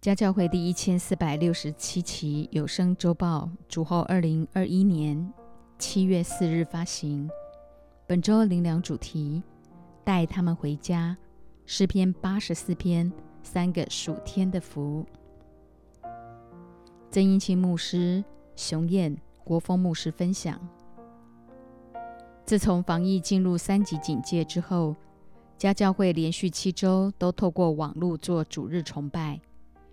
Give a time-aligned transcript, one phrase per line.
[0.00, 5.30] 家教会第一千四百六十七期有声周报，主后二零二一年
[5.78, 7.28] 七月四日发行。
[8.06, 9.42] 本周灵粮主题：
[10.02, 11.14] 带他们回家。
[11.66, 13.12] 诗篇八十四篇，
[13.42, 15.04] 三个属天的福。
[17.10, 18.24] 曾英清牧师、
[18.56, 19.14] 熊燕、
[19.44, 20.58] 国风牧师分享：
[22.46, 24.96] 自从防疫进入三级警戒之后，
[25.58, 29.38] 家教会连续七周都透过网络做主日崇拜。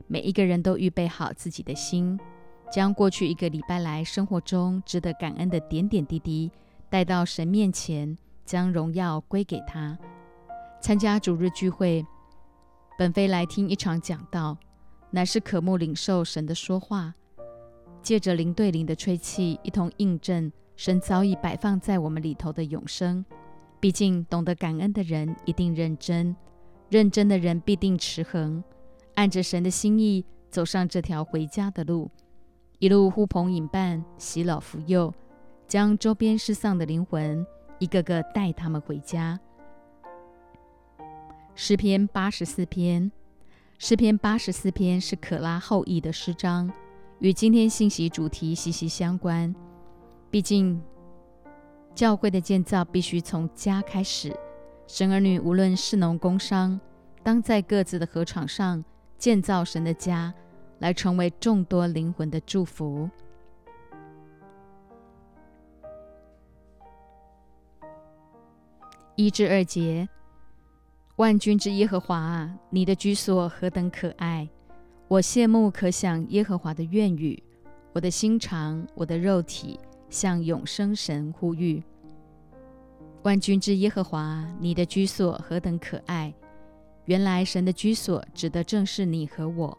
[0.07, 2.17] 每一个人都预备好自己的心，
[2.71, 6.49] 将过去一个礼拜来生活中值得感恩的点点滴滴
[6.89, 9.97] 带到神面前，将荣耀归给他。
[10.79, 12.05] 参加主日聚会，
[12.97, 14.57] 本非来听一场讲道，
[15.11, 17.13] 乃是渴慕领受神的说话，
[18.01, 23.25] 借着灵对灵的吹气，一同印证神早已摆放在我们里头的永生。
[23.79, 26.35] 毕竟，懂得感恩的人一定认真，
[26.89, 28.63] 认真的人必定持恒。
[29.17, 32.11] 按着神的心意走上这条回家的路，
[32.77, 35.11] 一路呼朋引伴、洗老扶幼，
[35.67, 37.43] 将周边失丧的灵魂
[37.79, 39.39] 一个个带他们回家。
[41.55, 43.11] 诗篇八十四篇，
[43.79, 46.71] 诗篇八十四篇是可拉后裔的诗章，
[47.17, 49.53] 与今天信息主题息息相关。
[50.29, 50.79] 毕竟，
[51.95, 54.31] 教会的建造必须从家开始。
[54.85, 56.79] 神儿女无论是农工商，
[57.23, 58.85] 当在各自的禾场上。
[59.17, 60.33] 建造神的家，
[60.79, 63.09] 来成为众多灵魂的祝福。
[69.15, 70.07] 一至二节，
[71.15, 74.47] 万军之耶和华啊，你的居所何等可爱！
[75.07, 77.41] 我羡慕可想耶和华的愿语，
[77.93, 79.79] 我的心肠，我的肉体
[80.09, 81.81] 向永生神呼吁。
[83.23, 86.31] 万军之耶和华，你的居所何等可爱！
[87.07, 89.77] 原来神的居所指的正是你和我，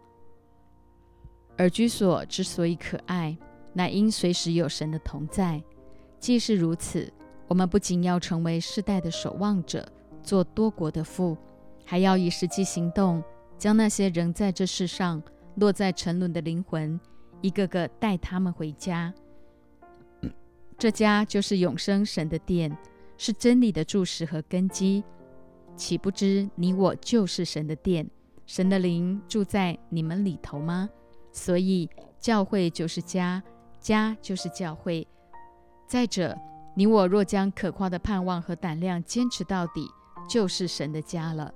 [1.59, 3.37] 而居所之所以可爱，
[3.75, 5.63] 乃因随时有神的同在。
[6.19, 7.13] 既是如此，
[7.47, 9.87] 我们不仅要成为世代的守望者，
[10.23, 11.37] 做多国的父，
[11.85, 13.23] 还要以实际行动，
[13.59, 15.23] 将那些仍在这世上
[15.57, 16.99] 落在沉沦的灵魂，
[17.43, 19.13] 一个个带他们回家。
[20.79, 22.75] 这家就是永生神的殿，
[23.19, 25.05] 是真理的柱石和根基。
[25.79, 28.11] 岂不知你我就是神的殿，
[28.47, 30.91] 神的灵住在你们里头吗？
[31.31, 33.41] 所以教会就是家，
[33.79, 35.07] 家就是教会。
[35.87, 36.37] 再者，
[36.75, 39.89] 你我若将可夸的盼望和胆量坚持到底，
[40.29, 41.55] 就是神的家了。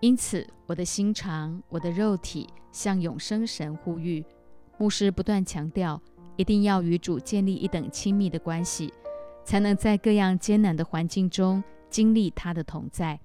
[0.00, 4.24] 因此，我的心肠，我的肉体向永生神呼吁。
[4.78, 6.00] 牧师不断强调，
[6.36, 8.92] 一定要与主建立一等亲密的关系，
[9.44, 13.20] 才能在各样艰难的环境中经历他的同在。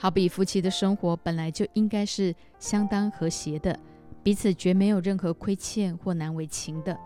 [0.00, 3.76] 好比夫妻的生活本来就应该是相当和谐的，
[4.22, 6.96] 彼此绝没有任何亏欠或难为情的。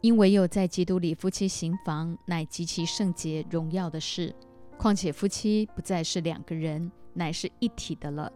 [0.00, 4.34] 因为有在基督里，夫妻行房乃极其圣洁荣耀的事。
[4.76, 8.32] 况且夫妻不再是两个人，乃是一体的了，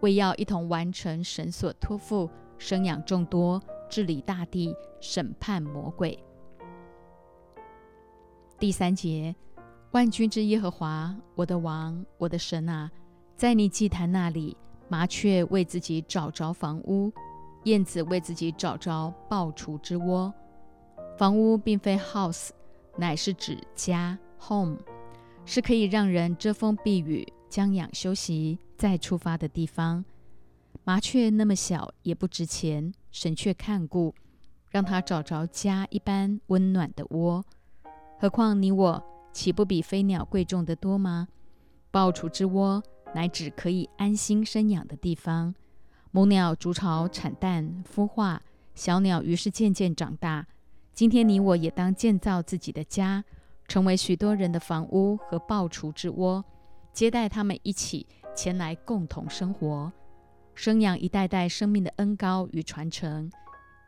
[0.00, 3.60] 为要一同完成神所托付，生养众多，
[3.90, 6.16] 治理大地，审判魔鬼。
[8.56, 9.34] 第三节。
[9.94, 12.90] 万军之耶和华，我的王，我的神啊，
[13.36, 14.56] 在你祭坛那里，
[14.88, 17.12] 麻雀为自己找着房屋，
[17.62, 20.34] 燕子为自己找着抱雏之窝。
[21.16, 22.48] 房屋并非 house，
[22.96, 24.76] 乃是指家 home，
[25.44, 30.04] 是可以让人遮风避雨、将养休息再出发的地方。
[30.82, 34.12] 麻雀那么小也不值钱，神却看顾，
[34.70, 37.44] 让它找着家一般温暖的窝。
[38.18, 39.13] 何况你我？
[39.34, 41.26] 岂不比飞鸟贵重的多吗？
[41.90, 42.80] 抱雏之窝
[43.14, 45.52] 乃指可以安心生养的地方。
[46.12, 48.40] 母鸟筑巢产蛋孵化，
[48.76, 50.46] 小鸟于是渐渐长大。
[50.92, 53.24] 今天你我也当建造自己的家，
[53.66, 56.44] 成为许多人的房屋和抱雏之窝，
[56.92, 58.06] 接待他们一起
[58.36, 59.92] 前来共同生活，
[60.54, 63.28] 生养一代代生命的恩高与传承，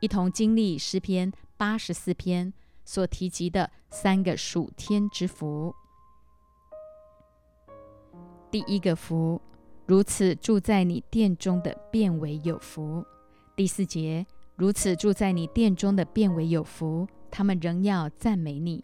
[0.01, 2.53] 一同经历诗篇八十四篇。
[2.87, 5.75] 所提及的三个属天之福，
[8.49, 9.41] 第一个福，
[9.85, 13.05] 如此住在你殿中的变为有福。
[13.57, 14.25] 第四节，
[14.55, 18.81] 如此住在你殿中的变为有福，他们仍要赞美你。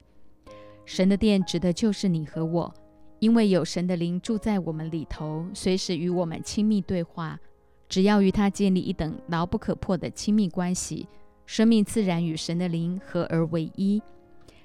[0.83, 2.73] 神的殿指的就是你和我，
[3.19, 7.39] 因为有神的灵住在我们里头，随时与我们亲密对话。
[7.87, 11.07] 只要与他建立一等牢不可破的亲密关系。
[11.45, 14.01] 生命自然与神的灵合而为一。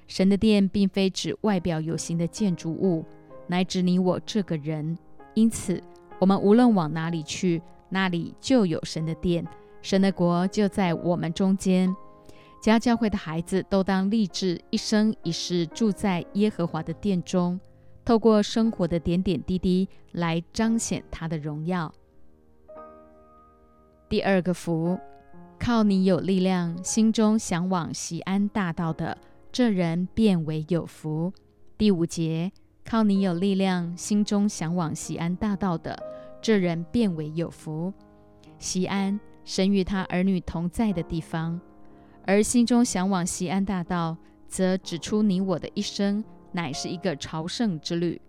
[0.07, 3.05] 神的殿并非指外表有形的建筑物，
[3.47, 4.97] 乃指你我这个人。
[5.35, 5.81] 因此，
[6.19, 9.45] 我们无论往哪里去，那里就有神的殿，
[9.81, 11.95] 神的国就在我们中间。
[12.61, 17.59] 家教会的孩子都当立志一生一世住在耶和华的殿中，
[18.03, 21.93] 透过生活的点点滴滴来彰显他的荣耀。
[24.09, 24.99] 第二个福，
[25.59, 29.17] 靠你有力量，心中向往西安大道的
[29.51, 31.33] 这人变为有福。
[31.77, 32.51] 第五节，
[32.85, 36.01] 靠你有力量，心中向往西安大道的
[36.41, 37.93] 这人变为有福。
[38.57, 41.59] 西安，神与他儿女同在的地方。
[42.25, 44.15] 而心中向往西安大道，
[44.47, 46.23] 则指出你我的一生
[46.53, 48.19] 乃是一个朝圣之旅。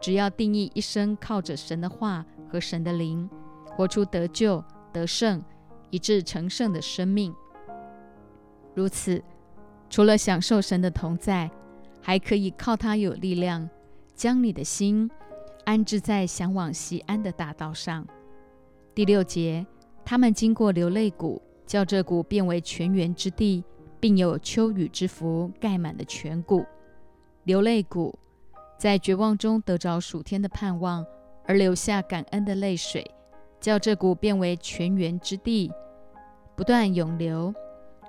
[0.00, 3.28] 只要定义一生靠着神的话和神的灵，
[3.66, 5.42] 活出得救、得胜，
[5.90, 7.34] 以致成圣的生命。
[8.74, 9.22] 如此，
[9.90, 11.50] 除了享受神的同在，
[12.00, 13.68] 还可以靠他有力量，
[14.14, 15.10] 将你的心
[15.64, 18.06] 安置在向往西安的大道上。
[18.94, 19.66] 第六节，
[20.04, 21.42] 他们经过流泪谷。
[21.68, 23.62] 叫这谷变为泉源之地，
[24.00, 26.64] 并有秋雨之福盖满了全谷。
[27.44, 28.18] 流泪谷
[28.78, 31.04] 在绝望中得着暑天的盼望，
[31.44, 33.04] 而流下感恩的泪水，
[33.60, 35.70] 叫这谷变为泉源之地，
[36.56, 37.52] 不断涌流。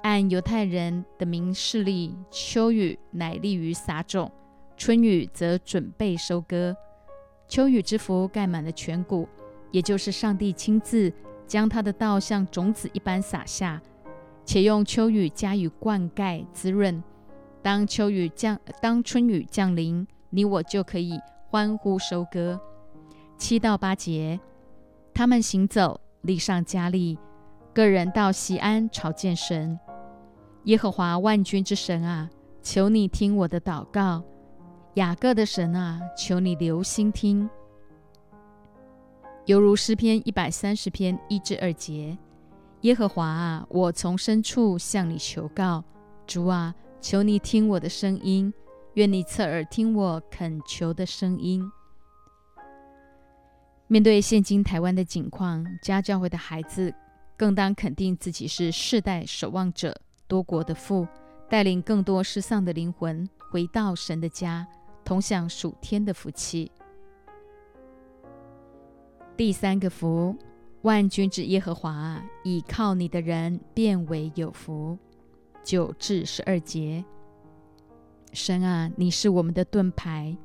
[0.03, 4.31] 按犹太人的名示例，秋雨乃利于撒种，
[4.77, 6.75] 春雨则准备收割。
[7.47, 9.27] 秋雨之福盖满了全谷，
[9.71, 11.11] 也就是上帝亲自。
[11.47, 13.81] 将他的道像种子一般撒下，
[14.45, 17.03] 且用秋雨加以灌溉滋润。
[17.63, 22.61] 当秋雨降，当春雨降临，你我就可以欢呼收割。
[23.35, 24.39] 七到八节，
[25.19, 27.19] 他们行走，力上加利，
[27.73, 29.77] 个人到西安朝见神。
[30.63, 32.29] 耶和华万军之神啊，
[32.61, 34.23] 求你听我的祷告；
[34.93, 37.49] 雅各的神啊，求你留心听。
[39.43, 42.17] 犹如诗篇一百三十篇一至二节，
[42.83, 45.83] 耶和华啊，我从深处向你求告，
[46.25, 48.53] 主啊，求你听我的声音，
[48.93, 51.69] 愿你侧耳听我恳求的声音。
[53.91, 56.93] 面对现今台湾的景况，家教会的孩子
[57.35, 61.07] 更当肯定自己是世代守望者，多国的父，
[61.49, 64.67] 带领更多失丧的灵魂回到神的家，
[65.03, 66.71] 同享属天的福气。
[69.35, 70.37] 第三个福，
[70.83, 74.99] 万军之耶和华，倚靠你的人变为有福。
[75.63, 77.03] 九至十二节，
[78.33, 80.37] 神啊，你是我们的盾牌，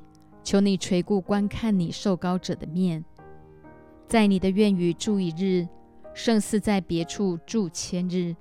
[0.43, 3.05] 求你垂顾观看你受膏者的面，
[4.07, 5.67] 在你的院宇住一日，
[6.13, 8.35] 胜似在别处住千日。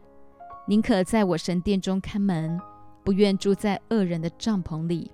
[0.66, 2.60] 宁可在我神殿中看门，
[3.02, 5.10] 不愿住在恶人的帐篷里，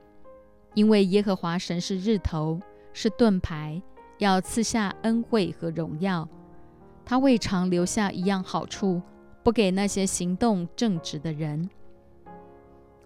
[0.75, 2.61] 因为耶和华神是日头，
[2.93, 3.82] 是盾牌。
[4.19, 6.29] 要赐下恩惠和荣耀，
[7.06, 9.00] 他未尝留下一样好处，
[9.43, 11.70] 不给那些行动正直的人。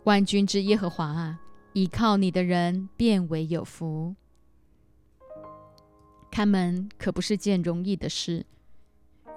[0.03, 1.39] 万军之耶和华啊，
[1.73, 4.17] 倚靠你的人变为有福。
[6.35, 8.45] 看门可不是件容易的事。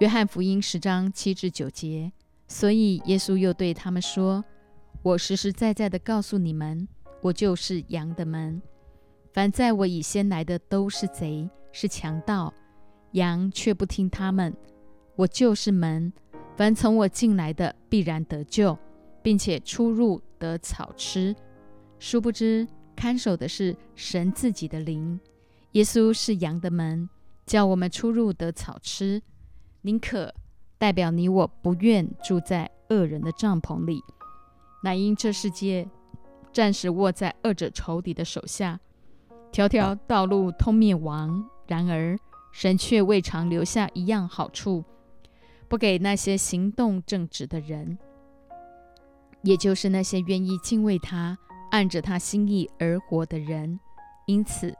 [0.00, 2.10] 约翰福音十章七至九节，
[2.48, 4.44] 所以耶稣又对他们说
[5.04, 6.88] ：“我实实在在的告诉你们，
[7.22, 8.60] 我就是羊的门。
[9.32, 12.52] 凡在我以先来的都是贼。”是强盗，
[13.12, 14.52] 羊却不听他们。
[15.14, 16.12] 我就是门，
[16.56, 18.76] 凡从我进来的必然得救，
[19.22, 21.32] 并且出入得草吃。
[22.00, 25.20] 殊不知看守的是神自己的灵。
[25.78, 27.08] 耶稣是羊的门，
[27.46, 29.22] 叫我们出入得草吃。
[29.82, 30.34] 宁可
[30.76, 34.02] 代表你我不愿住在恶人的帐篷里，
[34.82, 35.88] 乃因这世界
[36.52, 38.80] 暂时握在恶者仇敌的手下，
[39.52, 41.48] 条条道路通灭亡。
[41.68, 42.18] 然而，
[42.50, 44.84] 神却未尝留下一样好处，
[45.68, 47.96] 不给那些行动正直的人，
[49.42, 51.38] 也就是那些愿意敬畏他、
[51.70, 53.78] 按着他心意而活的人。
[54.26, 54.74] 因此，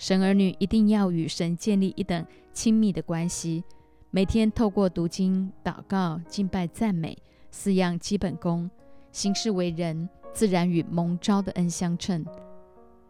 [0.00, 3.62] 神儿女一定要与神建立一等亲密的关系，
[4.10, 7.14] 每天透过读经、祷告、敬拜、赞美
[7.50, 8.70] 四样基本功，
[9.12, 12.24] 行事为人自然与蒙召的恩相称。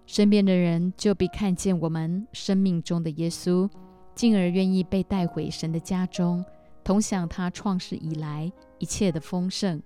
[0.05, 3.71] 身边的人就必看见我们生命中的耶稣，
[4.17, 6.45] 进而愿意被带回神的家中，
[6.83, 9.81] 同享他创世以来一切的丰盛。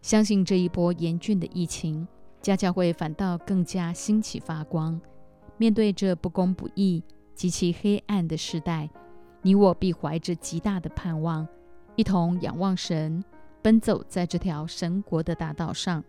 [0.00, 2.06] 相信这一波严峻的疫情，
[2.40, 5.00] 家教会反倒更加兴起发光。
[5.62, 7.04] 面对这不公不义、
[7.36, 8.90] 极其黑暗的时代，
[9.42, 11.46] 你我必怀着极大的盼望，
[11.94, 13.22] 一同仰望神，
[13.62, 16.02] 奔走在这条神国的大道上。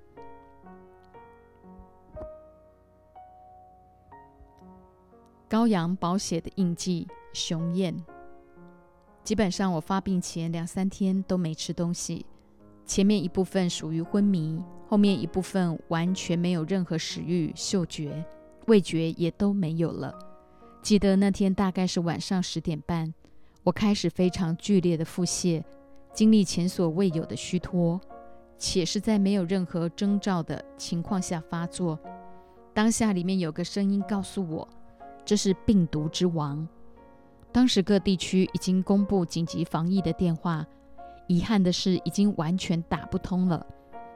[5.47, 7.95] 羔羊宝血的印记，雄艳。
[9.23, 12.25] 基本上我发病前两三天都没吃东西，
[12.87, 18.25] 前面一部分属于昏迷，后面一部分完全没有任何食欲、嗅觉、
[18.67, 20.13] 味觉也都没有了。
[20.81, 23.13] 记得那天大概是晚上十点半，
[23.63, 25.63] 我开始非常剧烈的腹泻，
[26.13, 27.99] 经历前所未有的虚脱，
[28.57, 31.99] 且是在没有任何征兆的情况下发作。
[32.73, 34.67] 当下里面有个声音告诉我，
[35.23, 36.67] 这是病毒之王。
[37.51, 40.65] 当时各地区已经公布紧急防疫的电话，
[41.27, 43.65] 遗憾的是已经完全打不通了。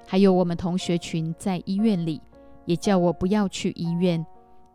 [0.08, 2.20] 还有我们同学群在医院里，
[2.66, 4.26] 也叫我不要去医院，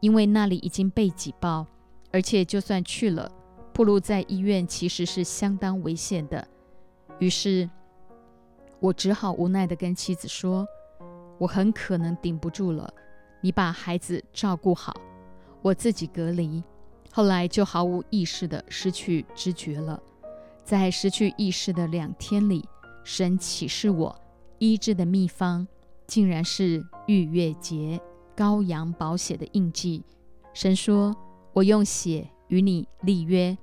[0.03, 1.65] 因为那里已经被挤爆，
[2.11, 3.31] 而且就算去了，
[3.73, 6.47] 暴露在医院其实是相当危险的。
[7.21, 7.71] 于是，
[8.81, 10.67] 我只好无奈地跟妻子说
[11.39, 12.93] ：“我很可能顶不住了。”
[13.41, 14.93] 你把孩子照顾好，
[15.63, 16.63] 我自己隔离。
[17.13, 20.03] 后来就毫无意识地失去知觉了。
[20.65, 22.69] 在失去意识的两天里，
[23.05, 24.21] 神启示我
[24.59, 25.69] 医治的秘方，
[26.09, 28.01] 竟然是逾越节
[28.37, 30.05] 羔羊宝血的印记。
[30.53, 31.15] 神说
[31.53, 33.57] ：“我用血与你立约，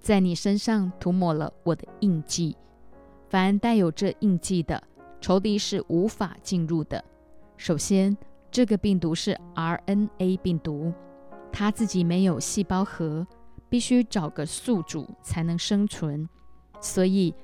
[0.00, 2.56] 在你身上涂抹了我的印记。
[3.28, 4.82] 凡带有这印记的，
[5.20, 7.04] 仇敌是无法进入的。
[7.56, 8.16] 首先。”
[8.48, 10.90] 这个病毒是 RNA 病毒，
[11.52, 13.26] 它自己没有细胞核，
[13.68, 16.26] 必须找个宿主才能生存。
[16.80, 17.34] 所以，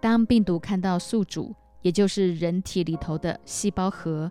[0.00, 4.30] 当病毒看到宿主，也就是人体里头的细胞核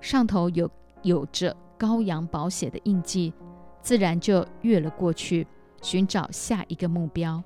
[0.00, 0.68] 上头有
[1.02, 3.32] 有着羔羊宝血的印记，
[3.80, 5.46] 自然就越了过去，
[5.82, 7.42] 寻找下一个目标。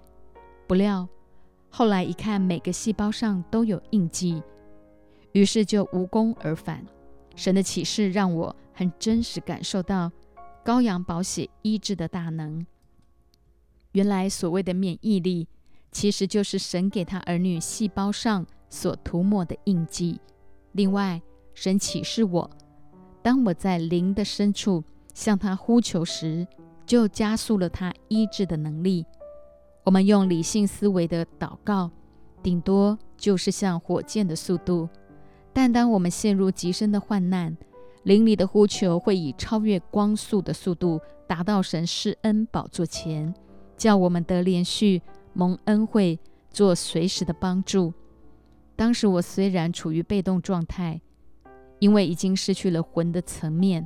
[0.67, 1.09] 不料，
[1.71, 4.43] 后来一看，每个细胞上都有印记，
[5.33, 6.85] 于是就无功而返。
[7.35, 10.11] 神的启示让我很真实感受到
[10.65, 12.67] 羔羊宝血医治的大能。
[13.93, 15.47] 原来所谓的免疫力，
[15.91, 20.21] 其实就是神给他儿女细胞上所涂抹的印记。
[20.73, 21.21] 另外，
[21.55, 22.51] 神启示我，
[23.23, 24.83] 当我在灵的深处
[25.15, 26.47] 向他呼求时，
[26.85, 29.07] 就加速了他医治的能力。
[29.85, 31.91] 我们用理性思维的祷告，
[32.43, 34.89] 顶多就是像火箭的速度。
[35.53, 37.57] 但当我们陷入极深的患难，
[38.05, 43.33] 灵里的呼求会以超越光速的速度达到神施恩宝座前，
[43.77, 45.03] 叫我们得连续
[45.33, 46.19] 蒙恩惠，
[46.51, 47.93] 做随时的帮助。
[48.75, 51.01] 当时我虽然处于被动状态，
[51.83, 53.85] 因为已经失去了魂的层面，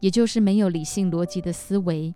[0.00, 2.12] 也就是没有理性逻辑的思维，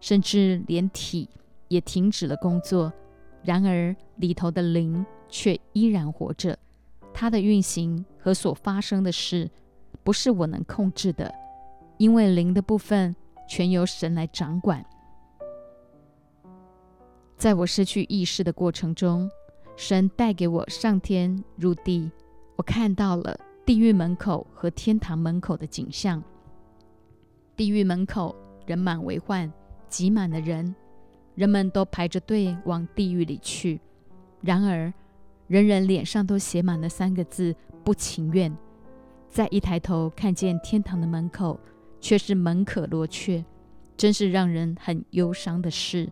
[0.00, 1.28] 甚至连体
[1.68, 2.90] 也停止了工作，
[3.42, 6.58] 然而里头的灵却依然活着。
[7.12, 9.50] 它的运行和所发生的事，
[10.02, 11.30] 不是我能控制的，
[11.98, 13.14] 因为灵的部分
[13.46, 14.82] 全由神来掌管。
[17.36, 19.30] 在我失去意识的过程中，
[19.76, 22.10] 神带给我上天入地，
[22.56, 26.22] 我看到了地狱门口和天堂门口的景象。
[27.54, 28.34] 地狱门口
[28.66, 29.50] 人满为患，
[29.88, 30.74] 挤满了人，
[31.34, 33.80] 人们都排着队往地狱里去。
[34.40, 34.92] 然而，
[35.46, 37.54] 人人脸上都写满了三个字：
[37.84, 38.52] 不情愿。
[39.28, 41.58] 再一抬头看见天堂的门口，
[42.00, 43.44] 却是门可罗雀，
[43.96, 46.10] 真是让人很忧伤的事。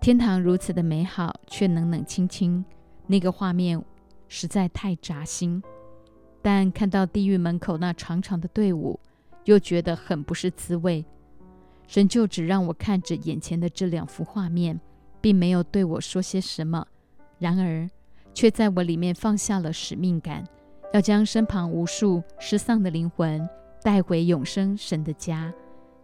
[0.00, 2.64] 天堂如此的美好，却冷冷清清，
[3.06, 3.82] 那个画面
[4.34, 5.62] 实在太扎心。
[6.40, 8.98] 但看到地狱门口那长长的队伍，
[9.44, 11.04] 又觉得很不是滋味。
[11.86, 14.80] 神就只让我看着眼前的这两幅画面，
[15.20, 16.86] 并没有对我说些什么。
[17.38, 17.86] 然而，
[18.32, 20.42] 却在我里面放下了使命感，
[20.94, 23.46] 要将身旁无数失丧的灵魂
[23.82, 25.52] 带回永生神的家，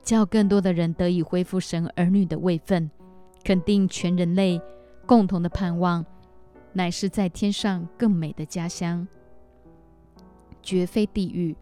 [0.02, 2.90] 叫更多的人得以恢复神儿女的位分，
[3.42, 4.60] 肯定全人类
[5.06, 6.04] 共同的盼望，
[6.72, 9.06] 乃是在天上更美的家乡，
[10.62, 11.56] 绝非地狱。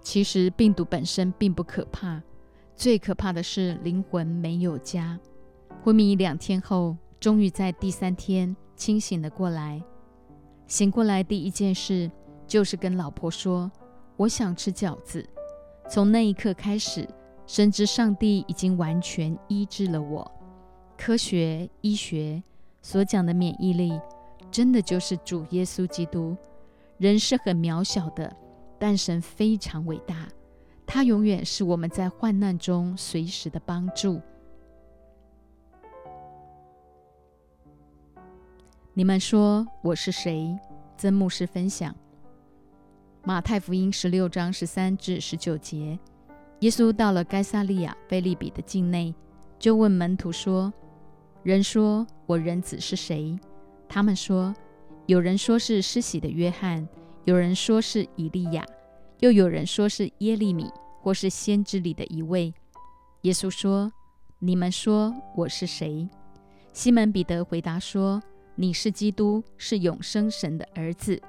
[0.00, 2.22] 其实病毒本身并不可怕，
[2.74, 5.18] 最可怕的是灵魂没有家。
[5.82, 6.96] 昏迷两天后。
[7.22, 9.80] 终于在第三天清醒了过来。
[10.66, 12.10] 醒过来第一件事
[12.48, 13.70] 就是跟老婆说
[14.18, 15.24] ：“我想吃饺子。”
[15.88, 17.08] 从那一刻开始，
[17.46, 20.28] 深知上帝已经完全医治了我。
[20.98, 22.42] 科学医学
[22.82, 23.98] 所讲的免疫力，
[24.50, 26.36] 真的就是主耶稣基督。
[26.98, 28.36] 人是很渺小的，
[28.78, 30.28] 但神非常伟大，
[30.84, 34.20] 他永远是我们在患难中随时的帮助。
[38.94, 40.58] 你们说我是谁？
[40.98, 41.96] 曾牧师分享
[43.24, 45.98] 马太福音十六章十三至十九节。
[46.60, 49.12] 耶稣到了该萨利亚菲利比的境内，
[49.58, 50.72] 就问门徒说
[51.42, 53.36] ：“人说我人子是谁？
[53.88, 54.54] 他们说，
[55.06, 56.88] 有人说是施洗的约翰，
[57.24, 58.64] 有人说是以利亚，
[59.18, 60.70] 又有人说是耶利米，
[61.00, 62.54] 或是先知里的一位。
[63.22, 63.92] 耶稣说
[64.38, 66.08] ：“你们说我是谁？”
[66.72, 68.22] 西门彼得回答说
[68.54, 71.20] ：“你是基督，是永生神的儿子。”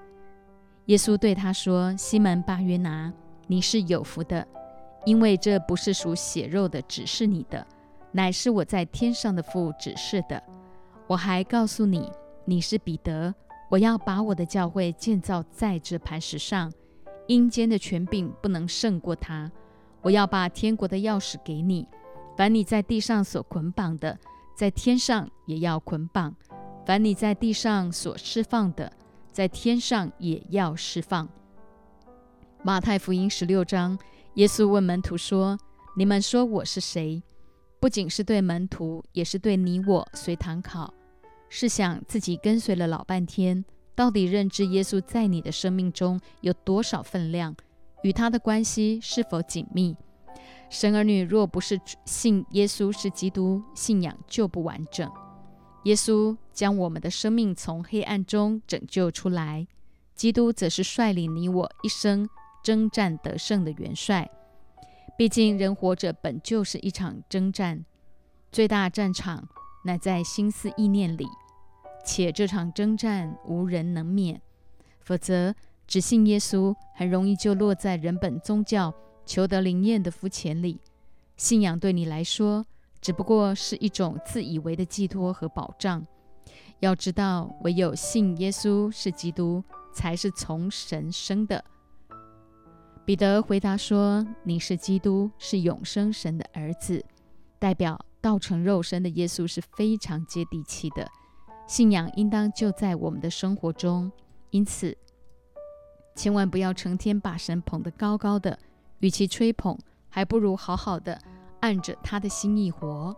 [0.86, 3.12] 耶稣对他说：“西门巴约拿，
[3.48, 4.48] 你是有福的，
[5.06, 7.66] 因为这不是属血肉的指示你的，
[8.14, 10.42] 乃是我在天上的父指示的。
[11.08, 12.10] 我还告诉你，
[12.46, 13.34] 你是彼得，
[13.70, 16.72] 我要把我的教会建造在这磐石上，
[17.28, 19.52] 阴间的权柄不能胜过他。
[20.02, 21.88] 我要把天国的钥匙给你，
[22.38, 24.18] 凡你在地上所捆绑的，
[24.56, 26.32] 在天上也要捆绑；
[26.86, 28.92] 凡你在地上所释放的，
[29.32, 31.28] 在天上也要释放。
[32.62, 33.98] 马太福音十六章，
[34.36, 35.58] 耶稣问门徒说
[35.98, 37.22] ：“你们说我是谁？”
[37.84, 40.94] 不仅是对门徒，也是对你我随堂考。
[41.50, 47.54] 试想自己跟随了老半天，到底认知耶稣在你的生命中有多少分量？
[48.04, 49.98] 与他的关系是否紧密？
[50.70, 55.12] 神儿女若不是信耶稣是基督，信仰就不完整。
[55.84, 59.68] 耶稣将我们的生命从黑暗中拯救出来，
[60.16, 62.30] 基督则是率领你我一生
[62.64, 64.32] 征战得胜的元帅。
[65.18, 67.86] 毕竟人活着本就是一场征战，
[68.52, 69.48] 最大战场
[69.86, 71.28] 乃在心思意念里，
[72.06, 74.42] 且这场征战无人能免，
[75.02, 75.54] 否则
[75.88, 78.94] 只信耶稣很容易就落在人本宗教
[79.26, 80.80] 求得灵验的肤浅里。
[81.38, 82.66] 信仰对你来说。
[83.04, 86.08] 只不过是一种自以为的寄托和保障。
[86.80, 89.62] 要知道，唯有信耶稣是基督，
[89.94, 91.62] 才是从神生的。
[93.06, 97.04] 彼得回答说：“你是基督，是永生神的儿子。”
[97.60, 101.06] 代表道成肉身的耶稣是非常接地气的。
[101.68, 104.10] 信仰应当就在我们的生活中，
[104.52, 104.98] 因此
[106.16, 108.58] 千万不要成天把神捧得高高的。
[109.00, 111.20] 与其吹捧，还不如好好的。
[111.60, 113.14] 按着他的心意活。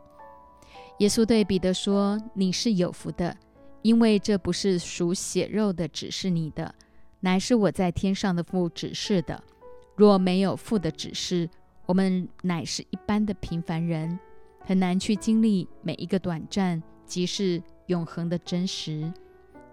[0.99, 3.35] 耶稣对彼得说：“你是有福的，
[3.83, 6.73] 因为这不是属血肉的指示你的，
[7.19, 9.43] 乃是我在天上的父指示的。
[9.95, 11.49] 若没有父的指示，
[11.85, 14.19] 我们乃是一般的平凡人，
[14.59, 19.11] 很难去经历每一个短暂即是永恒的真实。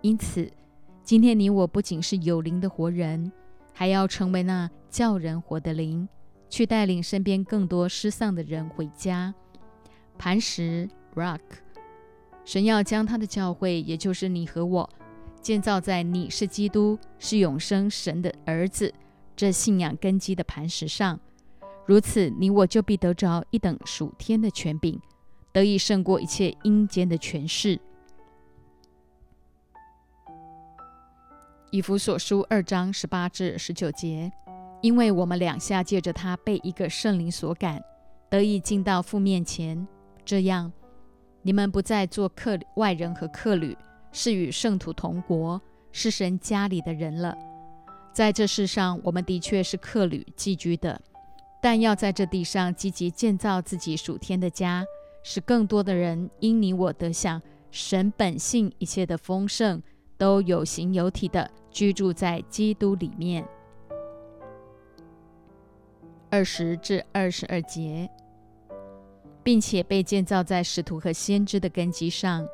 [0.01, 0.51] 因此，
[1.03, 3.31] 今天你我不仅是有灵的活人，
[3.73, 6.09] 还要成为那叫人活的灵。”
[6.53, 9.35] 去带领身边更多失丧的人回家。
[10.19, 11.41] 磐石 （Rock），
[12.45, 14.91] 神要将他的教会，也就是你和我，
[15.41, 18.93] 建造在你是基督，是永生神的儿子
[19.37, 21.19] 这信仰根基的磐石上。
[21.87, 25.01] 如此，你我就必得着一等属天的权柄，
[25.53, 27.79] 得以胜过一切阴间的权势。
[31.71, 34.31] 以弗所书二章十八至十九节。
[34.83, 37.81] 因为我们两下借着他被一个圣灵所感，
[38.29, 39.87] 得以进到父面前，
[40.25, 40.73] 这样
[41.41, 43.79] 你们不再做客外人和客旅，
[44.11, 47.33] 是与圣徒同国，是神家里的人了。
[48.13, 51.01] 在这世上，我们的确是客旅寄居的，
[51.63, 54.85] 但要在这地上积极建造自己属天的家，
[55.23, 59.83] 使更多的人因你我得享神本性一切的丰盛，
[60.19, 63.49] 都有形有体的居住在基督里面。
[66.29, 68.11] 二十至二十二节，
[69.43, 72.47] 并且被建造在使徒和先知的根基上，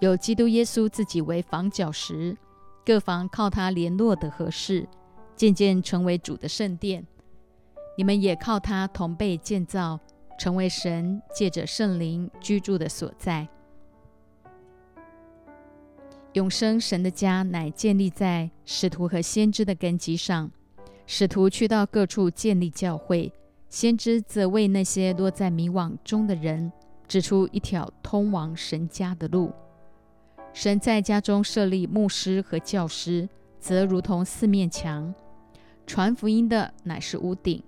[0.00, 2.36] 有基督耶稣自己为房角石，
[2.84, 4.86] 各房靠他联络的合适，
[5.36, 7.06] 渐渐成为主的圣殿。
[7.96, 10.00] 你们也靠他同被建造，
[10.38, 13.46] 成为神借着圣灵居住的所在。
[16.32, 20.50] 永生神的家乃建立在使徒和先知的根基上。
[21.06, 23.30] 使徒去到各处建立教会，
[23.68, 26.72] 先知则为那些落在迷惘中的人
[27.06, 29.52] 指出一条通往神家的路。
[30.54, 33.28] 神在家中设立牧师和教师，
[33.62, 35.14] 则如同四面墙；
[35.86, 37.62] 传福音的乃是屋顶，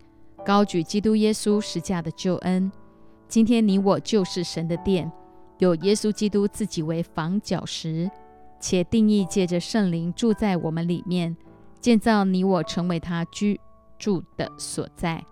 [0.44, 2.70] 高举基督耶稣十架的救恩。
[3.28, 5.11] 今天你我就是神的殿，
[5.59, 8.11] 有耶稣基督自己为房角石，
[8.59, 11.35] 且定义借着圣灵住在我们里面。
[11.80, 13.61] 建造你我成为他居
[13.98, 15.22] 住的所在。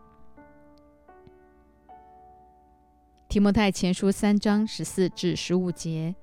[3.26, 6.14] 提摩太前书三章十四至十五节，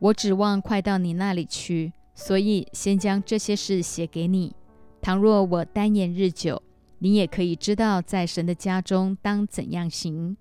[0.00, 4.54] 我指望快到你那里去，所以先将这些事写给你。
[5.00, 6.62] 倘若我单言日久，
[6.98, 10.36] 你也可以知道在神的家中当怎样行。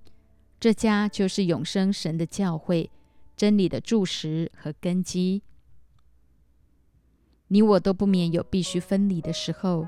[0.60, 2.92] 这家就是永生神的教会，
[3.38, 5.42] 真理的柱石和根基。
[7.48, 9.88] 你我都不免有必须分离的时候，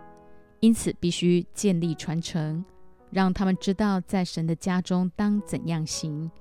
[0.61, 2.63] 因此必须建立传承，
[3.09, 6.31] 让他们知道在神的家中当怎样行。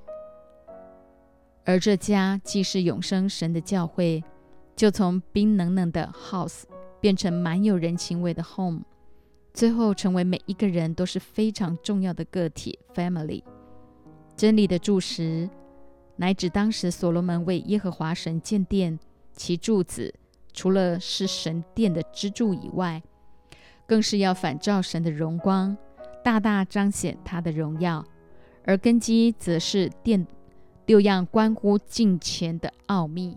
[1.64, 4.22] 而这家既是永生神的教会，
[4.81, 6.62] 就从冰冷冷的 house
[7.03, 8.81] 变成满有人情味的 home，
[9.53, 13.43] 最后成为每一个人都是非常重要的个体 family。
[14.35, 15.51] 真理的柱石，
[16.16, 18.99] 乃指当时所罗门为耶和华神建殿，
[19.35, 20.14] 其柱子。
[20.55, 23.03] 除了是神殿的支柱以外，
[23.87, 25.77] 更是要反照神的荣光，
[26.25, 28.03] 大大彰显他的荣耀；
[28.64, 30.27] 而根基则是殿
[30.87, 33.37] 六样关乎敬虔的奥秘。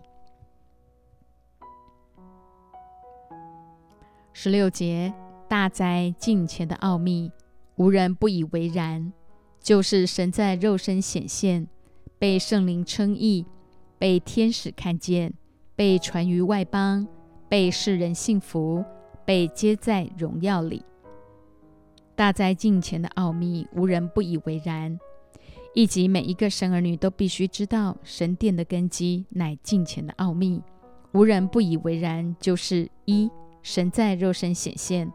[4.36, 5.14] 十六节
[5.48, 7.32] 大灾近前的奥秘，
[7.76, 9.14] 无人不以为然，
[9.62, 11.68] 就是神在肉身显现，
[12.18, 13.46] 被圣灵称义，
[14.00, 15.34] 被天使看见。
[15.76, 17.08] 被传于外邦，
[17.50, 18.84] 被世人信服，
[19.26, 20.84] 被接在荣耀里。
[22.16, 25.00] 大灾近前的奥秘，无人不以为然。
[25.74, 30.62] 以及每一个神儿女都必须知道，神殿的根基乃近前的奥秘，
[31.14, 32.36] 无人不以为然。
[32.40, 33.28] 就是一，
[33.64, 35.08] 神在肉身显现；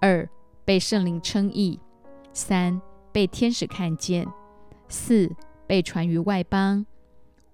[0.00, 0.28] 二，
[0.64, 1.80] 被圣灵称义；
[2.32, 4.24] 三，被天使看见；
[4.88, 5.28] 四，
[5.66, 6.84] 被传于外邦；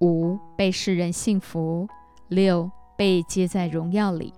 [0.01, 1.89] 五，被世人信服。
[2.29, 4.33] 六被接在荣耀里。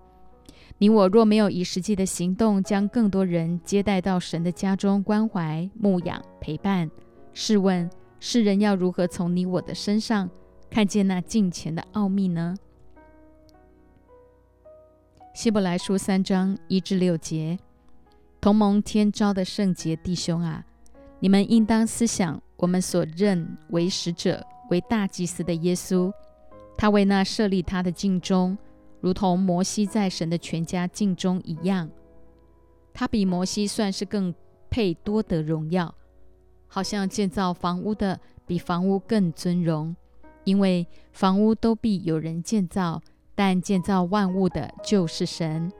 [0.79, 6.91] 你我若没有以实际的行动将更多人接待到神的家中关怀、牧养、陪伴，
[7.33, 10.29] 试问世人要如何从你我的身上
[10.69, 12.55] 看见那近前的奥秘呢？
[15.37, 17.59] 希伯来书三章一至六节，
[18.41, 20.65] 同盟天朝的圣洁弟兄啊，
[21.21, 26.11] 你们应当思想我们所认为使者、为大祭司的耶稣。
[26.75, 28.57] 他为那设立他的镜中，
[29.03, 31.91] 如同摩西在神的全家镜中一样。
[32.95, 34.35] 他比摩西算是更
[34.71, 35.95] 配多得荣耀，
[36.67, 39.95] 好像建造房屋的比房屋更尊荣，
[40.45, 43.03] 因为房屋都必有人建造，
[43.37, 45.71] 但建造万物的就是神。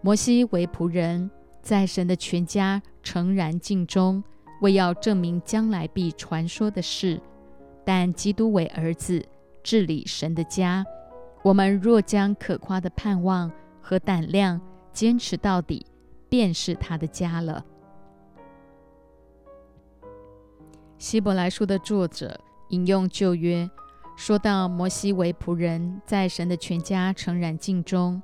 [0.00, 1.30] 摩西为仆人，
[1.62, 4.24] 在神的全家诚然镜中，
[4.62, 7.20] 为要证明将来必传说的事；
[7.84, 9.24] 但基督为儿子。
[9.62, 10.84] 治理神的家，
[11.42, 14.60] 我们若将可夸的盼望和胆量
[14.92, 15.86] 坚持到底，
[16.28, 17.64] 便是他的家了。
[20.98, 22.38] 希伯来书的作者
[22.68, 23.66] 引用旧约，
[24.16, 28.22] 说到摩西为仆人，在神的全家诚然敬中，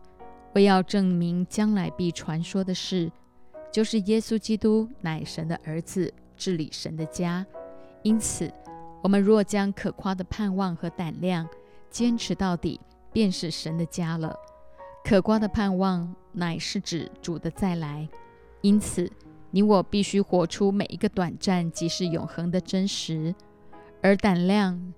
[0.54, 3.10] 为要证明将来必传说的事，
[3.72, 7.46] 就是耶稣基督乃神的儿子，治理神的家。
[8.02, 8.52] 因此。
[9.02, 11.48] 我们若将可夸的盼望和胆量
[11.88, 12.78] 坚持到底，
[13.10, 14.36] 便是神的家了。
[15.02, 18.06] 可夸的盼望乃是指主的再来，
[18.60, 19.10] 因此
[19.50, 23.34] 你我必须活出每一个短暂即是永恒的真实；
[24.02, 24.92] 而胆量，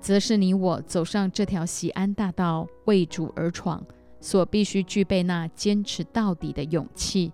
[0.00, 3.84] 则是你我走上这条喜安大道为主而闯
[4.20, 7.32] 所必须具备那坚持到底的勇气。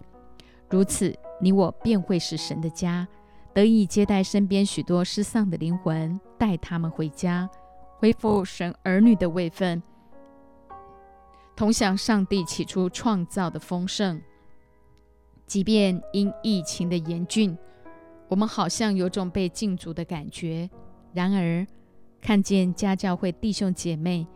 [0.68, 3.06] 如此，你我便会是神的家。
[3.52, 7.48] 得以接待身边许多失丧的灵魂，带他们回家，
[7.98, 9.80] 恢复神儿女的位分，
[11.54, 14.20] 同享上帝起初创造的丰盛。
[15.46, 17.56] 即便因疫情的严峻，
[18.26, 20.68] 我们好像有种被禁足的感觉；
[21.12, 21.64] 然而，
[22.24, 24.26] 看见家教会弟兄姐妹，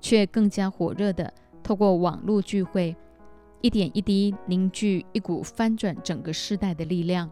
[0.00, 2.96] 却更加火热的透过网络聚会，
[3.60, 7.30] 一点一滴凝聚一股翻转整个世代的力量。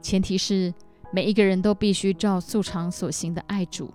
[0.00, 0.72] 前提是
[1.12, 3.92] 每一个人都必须照素常所行的爱主，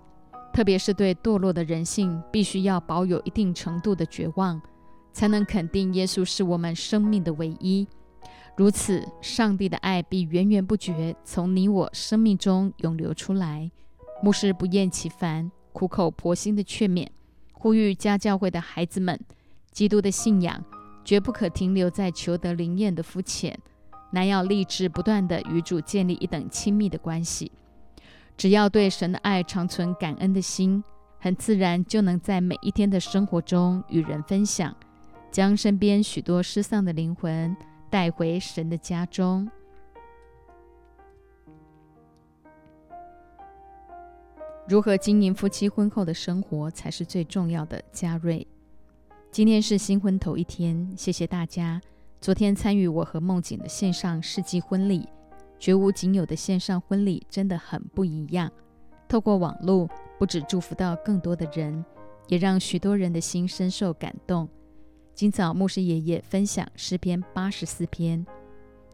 [0.52, 4.60] 特别是对堕落的人性，必须要保有一定程度的绝望，
[5.14, 7.88] 才能肯定耶稣是我们生命的唯一。
[8.54, 13.70] 如此，上帝的爱必源源不绝从你我生命中涌流出来。
[14.22, 17.06] 牧师不厌其烦、苦口婆心的劝勉、
[17.52, 19.18] 呼吁家教会的孩子们，
[19.70, 20.64] 基督的信仰
[21.04, 23.58] 绝不可停留在求得灵验的肤浅。
[24.12, 27.50] 乃要立志不断地与主建立一等亲密的关系。
[28.36, 30.82] 只要对神的爱长存感恩的心，
[31.18, 34.74] 很自然就能在每一天的生活中与人分享，
[35.30, 37.54] 将身边许多失丧的灵魂
[37.90, 39.50] 带回神的家中。
[44.68, 47.80] 如何经营夫妻婚后的生活才是最重要的。
[47.92, 48.44] 嘉瑞，
[49.30, 51.80] 今天是新婚头一天，谢谢大家。
[52.20, 55.08] 昨天参与我和梦景的线上世纪婚礼，
[55.60, 58.50] 绝无仅有的线上婚礼真的很不一样。
[59.08, 61.84] 透过网络不止祝福到更多的人，
[62.26, 64.48] 也让许多人的心深受感动。
[65.14, 68.26] 今早牧师爷爷分享诗篇八十四篇，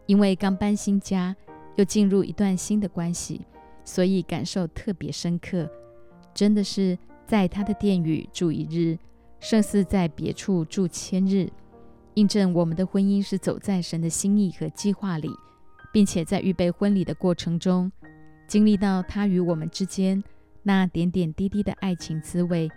[0.05, 1.35] 因为刚搬新家，
[1.77, 3.41] 又进入一段新的关系，
[3.83, 5.69] 所以感受特别深刻。
[6.33, 8.97] 真的是在他的殿宇住一日，
[9.39, 11.49] 胜似在别处住千日。
[12.15, 15.31] 印证我们的婚姻是走在神的心意和计划里，
[15.91, 17.91] 并且在预备婚礼的过程中，
[18.47, 20.23] 经历到他与我们之间
[20.61, 22.69] 那点点滴滴的爱情滋味。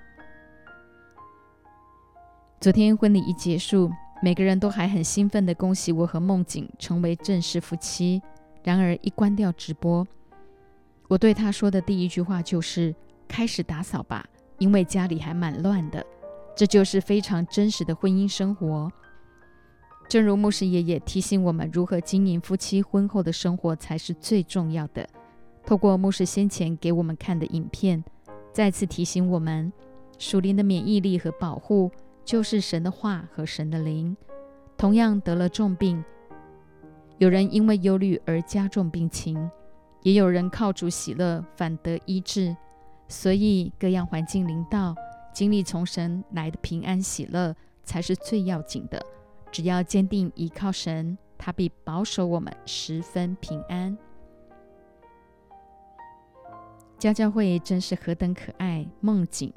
[2.59, 3.91] 昨天婚礼一结束，
[4.23, 8.23] 每个人都还很兴奋地恭喜我和梦景成为正式夫妻。
[8.65, 10.07] 然而一关掉直播，
[11.09, 12.95] 我对他说的第一句话就是
[13.29, 14.27] ：“开始打扫吧，
[14.59, 16.05] 因为家里还蛮乱的。”
[16.57, 18.91] 这就是非常真实的婚姻生活。
[20.09, 25.07] 正如牧师爷爷提醒我们，如何经营夫妻婚后的生活才是最重要的。
[25.67, 28.03] 透过牧师先前给我们看的影片，
[28.53, 29.73] 再次提醒我们，
[30.19, 31.91] 属灵的免疫力和保护
[32.25, 34.17] 就是神的话和神的灵。
[34.79, 36.03] 同样得了重病，
[37.19, 39.51] 有人因为忧虑而加重病情，
[40.07, 42.57] 也有人靠主喜乐反得医治。
[43.09, 44.95] 所以各样环境临到，
[45.35, 49.05] 经历从神来的平安喜乐才是最要紧的。
[49.51, 53.99] 只要坚定依靠神，他必保守我们十分平安。
[56.99, 59.53] 家教会真是何等可爱，梦境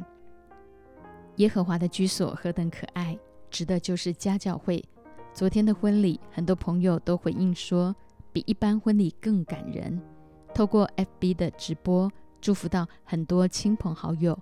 [1.36, 3.16] 耶和华的居所何等可爱，
[3.52, 4.84] 指的就是家教会。
[5.32, 7.96] 昨天的婚礼，很多朋友都回应说，
[8.34, 10.02] 比一般婚礼更感人。
[10.54, 14.38] 透过 FB 的直播，祝福到很多亲朋好友。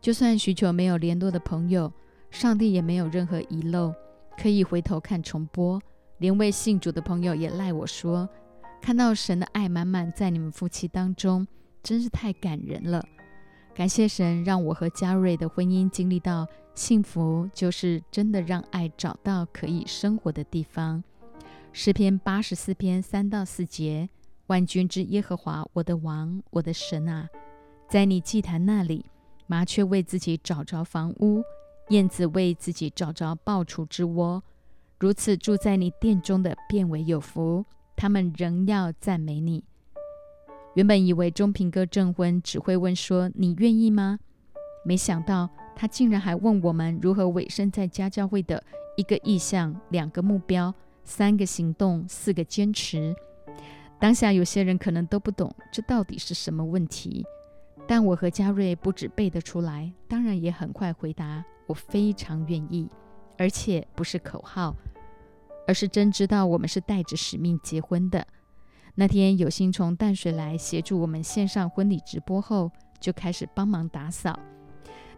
[0.00, 1.92] 就算许久没有联络的朋友，
[2.30, 3.92] 上帝也没有任何遗漏。
[4.38, 5.78] 可以回头看重播，
[6.18, 8.26] 连未信主的朋友也赖我说，
[8.80, 11.46] 看到神的爱满满在你们夫妻当中，
[11.82, 13.04] 真是太感人了。
[13.74, 21.04] 感谢神让我和嘉瑞的婚姻经历到幸福，就是真的让爱找到可以生活的地方。
[21.72, 24.08] 诗篇八十四篇三到四节：
[24.50, 27.28] 万军之耶和华，我的王，我的神啊，
[27.88, 29.06] 在你祭坛那里，
[29.46, 31.40] 麻雀为自己找着房屋。
[31.90, 34.42] 燕子为自己找着抱雏之窝，
[34.98, 37.64] 如此住在你殿中的变为有福。
[37.96, 39.62] 他们仍要赞美你。
[40.74, 44.18] 原本以为钟平哥证婚只会问说你愿意吗？
[44.84, 48.62] 没想到他竟然还问我们如何委身在家教会的
[48.96, 53.14] 一个意向、两个目标、三个行动、四个坚持。
[54.00, 57.24] 当下有些人可能都不懂这到底是什么问题，
[57.86, 61.44] 但我和嘉瑞不止背得出来，当然也很快回答。
[61.66, 62.88] 我非常愿意，
[63.38, 64.74] 而且不是口号，
[65.68, 68.26] 而是真知道我们是带着使命结婚的。
[68.96, 74.36] 那天有心从淡水来协助我们线上婚礼直播后，就开始帮忙打扫。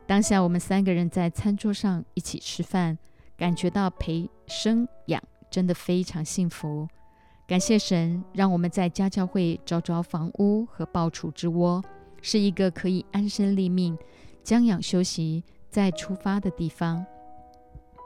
[0.06, 2.98] 当下我们三个人在餐桌上一起吃饭，
[3.36, 6.86] 感觉到陪生养真的非常幸福。
[7.52, 11.84] 感谢神，让我们在家教会找着房屋和抱雏之窝，
[12.22, 13.94] 是一个可以安身立命、
[14.42, 15.44] 将养休息。
[15.68, 17.04] 再出发的地方，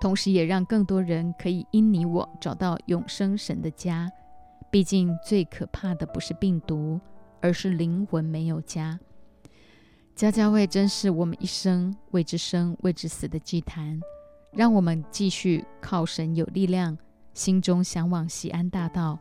[0.00, 4.10] 同时也让更多人可以因你我找到永生神的家。
[4.68, 7.00] 毕竟最可怕的不是病毒，
[7.40, 8.98] 而是灵魂没有家。
[10.16, 14.00] 家教会真是我们一生为之生、为之死的祭坛，
[14.50, 16.98] 让我们继续靠神有力量，
[17.32, 19.16] 心中向往西安大道，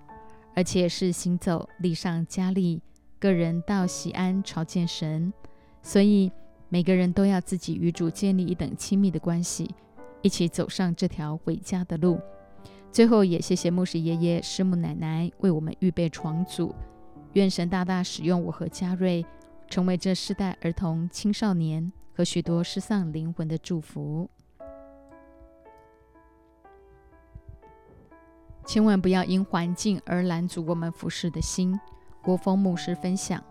[0.56, 2.82] 而且是行走力上加力，
[3.20, 5.32] 个人到西安朝见神。
[5.82, 6.32] 所以。
[6.68, 9.70] 每个人都要自己与主建立一等亲密的关系，
[10.24, 12.20] 一起走上这条回家的路。
[12.92, 16.74] 最后，也谢谢牧师爷爷、师母奶奶为我们预备床组。
[17.34, 19.24] 愿神大大使用我和嘉瑞，
[19.70, 24.28] 成为这世代儿童、青少年和许多失丧灵魂的祝福。
[28.66, 31.80] 千万不要因环境而拦阻我们服侍的心。
[32.22, 33.44] 国风牧师分享。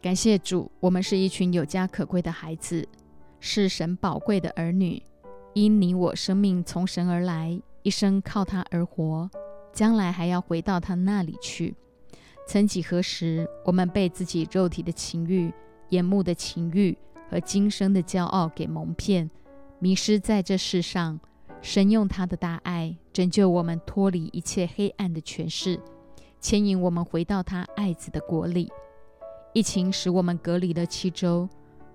[0.00, 2.86] 感谢主，我们是一群有家可归的孩子，
[3.38, 5.00] 是神宝贵的儿女。
[5.54, 9.30] 因你我生命从神而来，一生靠他而活，
[9.72, 11.74] 将来还要回到他那里去。
[12.46, 15.52] 曾几何时，我们被自己肉体的情欲、
[15.90, 16.96] 眼目的情欲
[17.30, 19.30] 和今生的骄傲给蒙骗，
[19.78, 21.20] 迷失在这世上。
[21.60, 25.80] 神用他的大爱拯救我们，脱离一切黑暗的权势，
[26.40, 28.70] 牵引我们回到他爱子的国里。
[29.52, 31.48] 疫情使我们隔离了七周，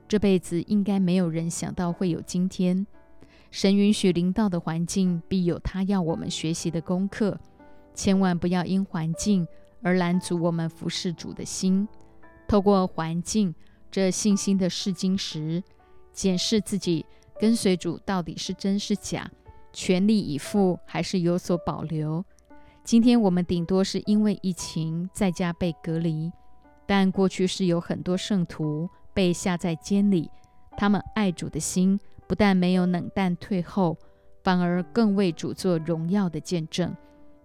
[0.08, 2.86] 这辈子应该没有人想到会有今天。
[3.52, 7.40] 神允许临到的环境，必有他要我们学习的功课。
[7.94, 9.48] 千万不要因环境
[9.82, 11.88] 而拦阻我们服侍主的心。
[12.48, 13.54] 透过环境
[13.92, 15.64] 这信心的试金石，
[16.12, 17.06] 检视自己
[17.40, 19.30] 跟随主到底是真是假，
[19.74, 22.24] 全力以赴还是有所保留。
[22.84, 26.32] 今天我们顶多是因为疫情在家被隔离，
[26.86, 30.30] 但过去是有很多圣徒被下在监里，
[30.78, 33.98] 他们爱主的心不但没有冷淡退后，
[34.44, 36.96] 反而更为主做荣耀的见证。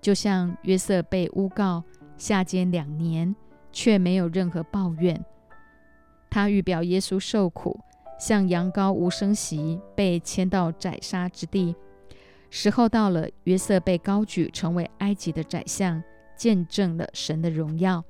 [0.01, 1.83] 就像约瑟被诬告
[2.17, 3.35] 下监两年，
[3.73, 5.25] 却没有任何抱怨。
[6.31, 7.79] 他预表耶稣受苦，
[8.19, 11.75] 像羊羔无声息，被牵到宰杀之地。
[12.51, 16.03] 时候到了，约瑟被高举成为埃及的宰相，
[16.37, 18.05] 见证了神的荣耀。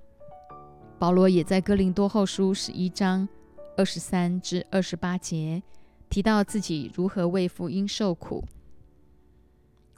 [0.99, 3.29] 保罗也在哥林多后书十一章
[3.77, 5.63] 二十三至二十八节
[6.09, 8.45] 提到自己如何为福音受苦。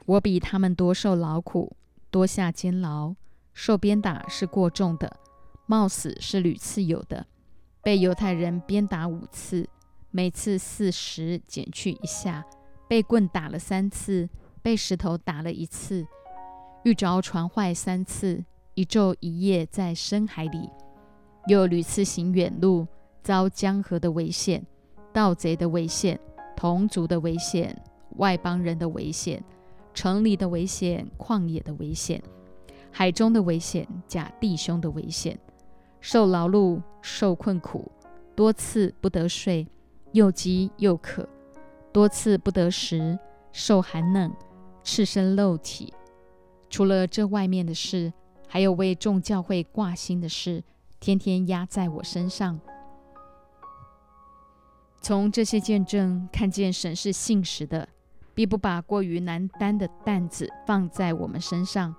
[0.05, 1.75] 我比他们多受劳苦。
[2.09, 3.15] 多下监牢，
[3.53, 5.17] 受鞭打是过重的，
[5.65, 7.25] 冒死是屡次有的。
[7.81, 9.69] 被犹太人鞭打五次，
[10.09, 12.43] 每次四十减去一下；
[12.91, 14.27] 被棍打了三次，
[14.61, 16.05] 被石头打了一次；
[16.83, 20.69] 遇着船坏三次，一昼一夜在深海里；
[21.47, 22.85] 又屡次行远路，
[23.23, 24.61] 遭江河的危险、
[25.13, 26.19] 盗贼的危险、
[26.53, 27.73] 同族的危险、
[28.17, 29.41] 外邦人的危险。
[29.93, 32.21] 城里的危险，旷野的危险，
[32.91, 35.39] 海中的危险，假弟兄的危险，
[36.01, 37.89] 受劳碌，受困苦，
[38.35, 39.65] 多次不得睡，
[40.11, 41.25] 又饥又渴，
[41.91, 43.17] 多次不得食，
[43.51, 44.33] 受寒冷，
[44.83, 45.93] 赤身露体。
[46.69, 48.11] 除了这外面的事，
[48.47, 50.63] 还有为众教会挂心的事，
[50.99, 52.59] 天天压在我身上。
[55.01, 57.87] 从这些见证看见神是信实的。
[58.33, 61.93] 必不把过于难担的担子放在我们身上。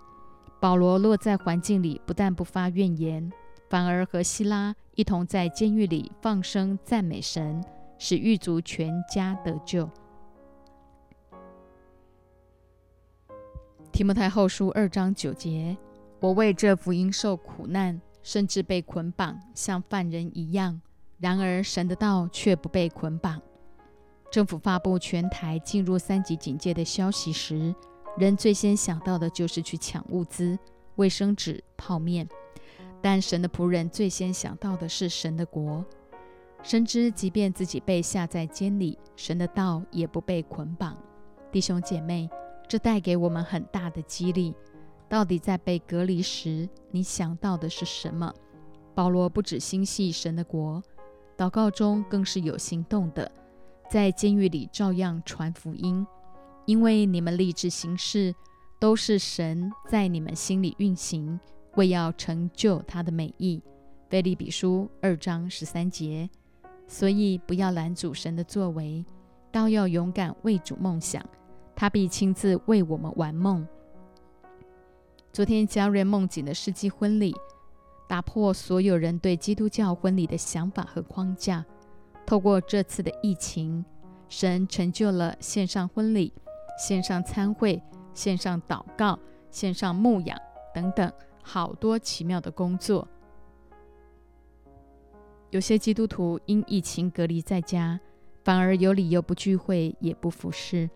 [0.58, 3.30] 保罗落在环境里，不但不发怨言，
[3.68, 7.62] 反而和希拉一同在监狱里放声赞美神，
[8.04, 9.88] 使狱卒全家得救。
[13.92, 15.76] 提摩太后书二章九节：
[16.18, 20.80] 我为这福音受苦难，甚至被捆绑，像犯人一样；
[21.20, 23.40] 然而神的道却不被捆绑。
[24.32, 27.72] 政府发布全台进入三级警戒的消息时，
[28.18, 30.58] 人最先想到的就是去抢物资、
[30.96, 32.28] 卫生纸、泡面。
[33.00, 35.84] 但神的仆人最先想到的是神的国，
[36.62, 40.96] 深知即便自己被下在监里，神的道也不被捆绑。
[41.50, 42.30] 弟兄姐妹，
[42.68, 44.54] 这带给我们很大的激励。
[45.08, 48.32] 到底在被隔离时，你想到的是什么？
[48.94, 50.82] 保罗不止心系神的国，
[51.36, 53.30] 祷告中更是有行动的。
[53.90, 56.06] 在监狱里照样传福音，
[56.64, 58.34] 因为你们立志行事，
[58.78, 61.38] 都是神在你们心里运行，
[61.74, 63.60] 为要成就他的美意。
[64.08, 66.30] 菲利比书二章十三节。
[66.92, 69.02] 所以不要拦阻神的作为，
[69.50, 71.24] 倒要勇敢为主梦想，
[71.74, 73.66] 他必亲自为我们玩梦。
[75.32, 77.34] 昨天加瑞梦境的世纪婚礼，
[78.06, 81.64] 打破所有人对基督教婚礼的想法和框架。
[82.26, 83.82] 透过这次的疫情，
[84.28, 86.30] 神成就了线上婚礼、
[86.78, 89.18] 线上参会、线上祷告、
[89.50, 90.38] 线上牧养
[90.74, 91.10] 等等
[91.42, 93.08] 好多奇妙的工作。
[95.52, 98.00] 有些基督徒因疫情隔离在家，
[98.42, 100.88] 反而有理由不聚会也不服侍。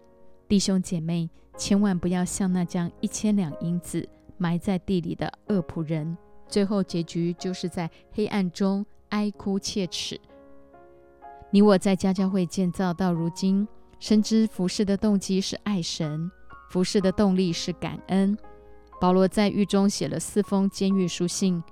[0.49, 6.17] 弟兄姐妹，千万不要像那将一千两银子埋在地里的恶仆人，
[6.49, 10.19] 最后结局就是在黑暗中哀哭切齿。
[11.51, 13.69] 你我在家教会建造到如今，
[14.01, 16.31] 深知服侍的动机是爱神，
[16.71, 18.35] 服侍的动力是感恩。
[18.99, 21.63] 保罗在狱中写了四封监狱书信：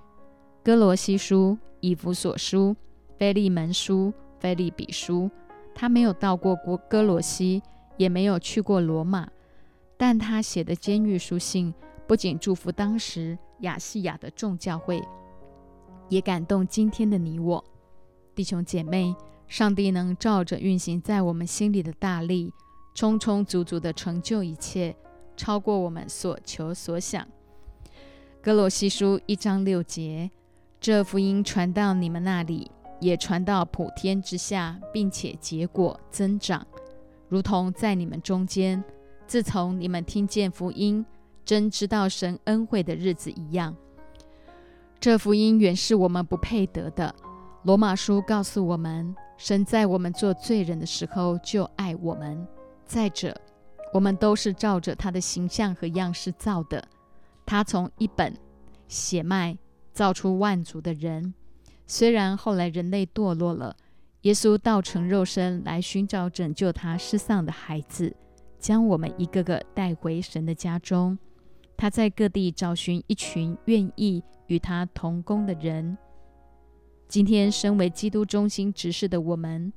[0.64, 2.74] 哥罗西书、以弗所书、
[3.18, 4.10] 菲利门书、
[4.40, 5.30] 菲利比书。
[5.74, 7.62] 他没有到过国哥罗西，
[7.98, 9.28] 也没有去过罗马，
[9.98, 11.74] 但他写的监狱书信
[12.06, 15.02] 不仅祝福当时亚细亚的众教会，
[16.08, 17.62] 也感动今天的你我，
[18.34, 19.14] 弟兄姐妹。
[19.46, 22.50] 上帝能照着运行在我们心里的大力，
[22.94, 24.96] 充充足足的成就一切，
[25.36, 27.28] 超过我们所求所想。
[28.40, 30.30] 哥罗西书一章六节，
[30.84, 32.70] 这福音传到你们那里，
[33.00, 36.62] 也传到普天之下，并且结果增长，
[37.26, 38.84] 如同在你们中间，
[39.26, 41.02] 自从你们听见福音，
[41.42, 43.74] 真知道神恩惠的日子一样。
[45.00, 47.14] 这福音原是我们不配得的。
[47.62, 49.16] 罗马书告诉我们。
[49.38, 52.46] 神在我们做罪人的时候就爱我们。
[52.84, 53.34] 再者，
[53.94, 56.86] 我们都是照着他的形象和样式造的。
[57.46, 58.36] 他从一本
[58.86, 59.56] 血脉
[59.94, 61.32] 造出万族的人，
[61.86, 63.76] 虽然后来人类堕落了，
[64.22, 68.14] 耶稣道成肉身来寻找拯救他失丧的孩子，
[68.58, 71.16] 将我们一个个带回神的家中。
[71.76, 75.96] 他在各地找寻一群愿意与他同工的人。
[77.08, 79.72] 今天，身为基督中心执事的我们，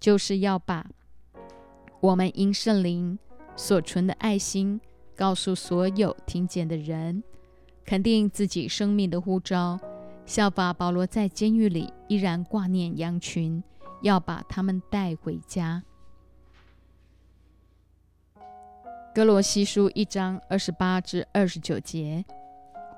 [0.00, 0.86] 就是要把
[2.00, 3.18] 我们因圣灵
[3.54, 4.80] 所存的爱心，
[5.14, 7.22] 告诉所有听见的人，
[7.84, 9.78] 肯定自己生命的呼召。
[10.26, 13.62] 效法保罗在监狱里依然挂念羊群，
[14.00, 15.82] 要把他们带回家。
[19.14, 22.24] 哥罗西书一章二十八至二十九节，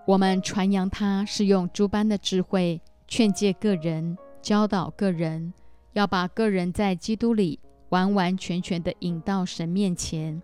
[0.07, 5.53] 我们传扬他是用诸般的智慧劝诫个人，教导个人，
[5.93, 7.59] 要把个人在基督里
[7.89, 10.41] 完完全全的引到神面前。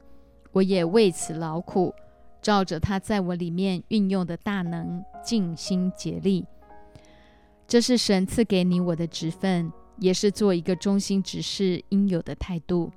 [0.51, 1.95] 我也为此劳苦，
[2.43, 6.45] 照着他在我里面运用的大能，尽心竭力。
[7.69, 12.91] 这是神赐给你我的职分，也是做一个中心执事应有的态度。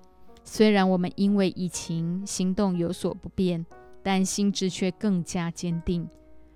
[0.43, 3.65] 虽然我们因为疫情行动有所不便，
[4.03, 6.09] 但心智却更加坚定。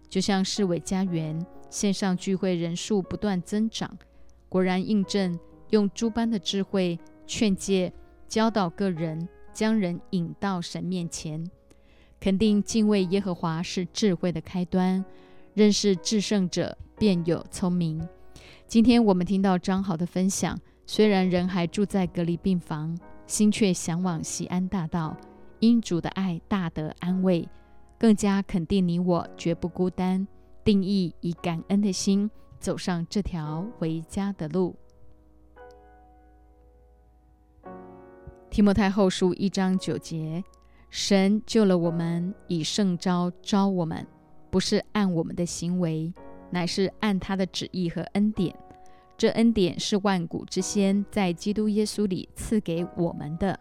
[0.10, 3.98] 就像市委家园线上聚会人数不断增长，
[4.50, 7.94] 果然印证用诸般的智慧劝诫、
[8.28, 11.50] 教导个人，将人引到神面前。
[12.20, 15.04] 肯定敬畏耶和华是智慧的开端，
[15.54, 16.78] 认识至圣者。
[17.00, 18.06] 便有聪明。
[18.68, 25.16] 今天我们听到张豪的分享，虽然人还住在隔离病房，心却向往西安大道。
[25.62, 27.48] 因主的爱大得安慰，
[27.98, 30.28] 更加肯定你我绝不孤单。
[30.62, 34.76] 定义以感恩的心走上这条回家的路。
[38.50, 40.44] 提摩太后书一章九节：
[40.90, 44.06] 神救了我们，以圣招招我们，
[44.50, 46.14] 不是按我们的行为。
[46.52, 48.56] 乃是按他的旨意和恩典，
[49.16, 53.60] 这恩典是万古之先在基督耶稣里赐给我们的。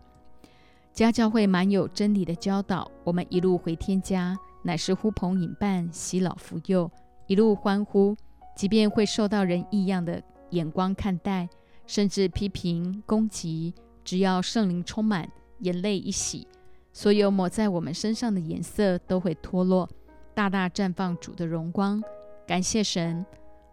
[0.95, 6.91] 家教会满有真理的教导，我们一路回天家，乃是呼朋引伴，喜老扶幼，
[7.27, 8.17] 一路欢呼。
[8.57, 11.47] 即便会受到人异样的眼光看待，
[11.87, 16.49] 甚至批评攻击，只要圣灵充满，眼泪一洗，
[16.93, 19.89] 所有抹在我们身上的颜色都会脱落，
[20.35, 22.03] 大大绽放主的荣光。
[22.47, 23.25] 感谢神，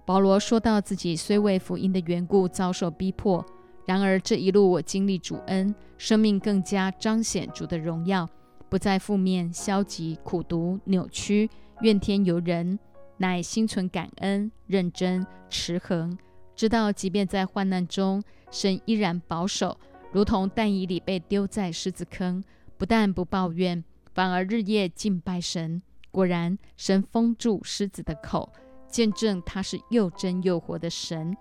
[0.06, 3.44] 保罗说到自己虽为福音的缘故遭受逼迫，
[3.86, 8.28] 然而这一路我经历主恩，生命更加彰显主的荣耀，
[8.70, 11.50] 不再负面、消极、苦毒、扭曲、
[11.82, 12.78] 怨天尤人，
[13.18, 16.18] 乃心存感恩、认真、持恒，
[16.56, 19.78] 知道即便在患难中，神依然保守，
[20.12, 22.44] 如同但以里被丢在狮子坑，
[22.78, 25.82] 不但不抱怨，反而日夜敬拜神。
[26.12, 28.52] 果然，神封住狮子的口。
[28.88, 31.36] 见证他是又真又活的神。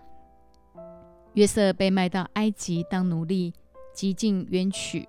[1.34, 3.52] 约瑟被卖到埃及当奴隶，
[3.92, 5.08] 极尽冤屈，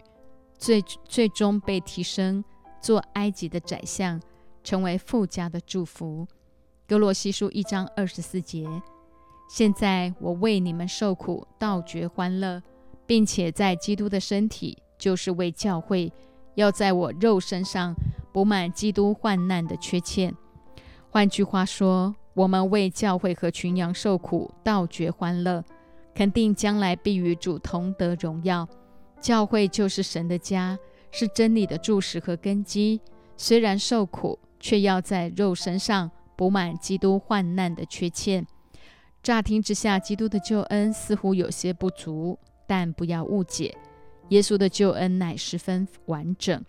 [0.55, 2.43] 最最终被提升
[2.79, 4.21] 做埃及的宰相，
[4.63, 6.27] 成为富家的祝福。
[6.87, 8.67] 哥罗西书一章二十四节。
[9.49, 12.61] 现在我为你们受苦，倒觉欢乐，
[13.07, 16.11] 并且在基督的身体，就是为教会，
[16.55, 17.93] 要在我肉身上
[18.33, 20.33] 补满基督患难的缺欠。
[21.11, 22.15] 换句话说。
[22.33, 25.63] 我们为教会和群羊受苦，倒觉欢乐，
[26.13, 28.67] 肯定将来必与主同得荣耀。
[29.21, 30.77] 教会就是神的家，
[31.11, 32.99] 是真理的柱石和根基。
[33.37, 38.45] 虽然受苦，却要在肉身上补满基督患难的缺欠。
[39.23, 42.37] 乍听之下，基督的救恩似乎有些不足，
[42.67, 43.77] 但不要误解，
[44.29, 46.63] 耶稣的救恩乃十分完整。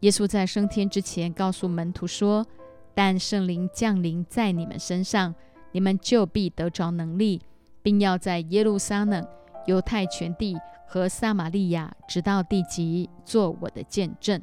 [0.00, 2.46] 耶稣在升天之前告诉门徒说。
[2.94, 5.34] 但圣灵降临在你们身上，
[5.70, 7.40] 你们就必得着能力，
[7.82, 9.26] 并要在耶路撒冷、
[9.64, 10.54] 犹太全地
[10.86, 14.38] 和撒玛利亚，直到地极，做我的见证。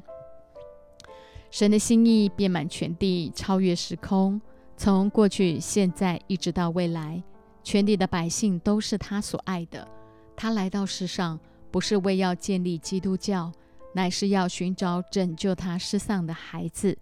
[1.52, 4.42] 神的心意遍满全地，超越时空，
[4.76, 7.22] 从过去、现在一直到未来，
[7.64, 9.88] 全地的百姓都是他所爱的。
[10.36, 11.40] 他来到世上，
[11.72, 13.52] 不是为要建立基督教，
[13.94, 16.98] 乃是要寻找拯救他失丧的孩子。